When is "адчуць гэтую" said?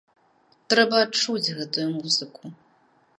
1.05-1.87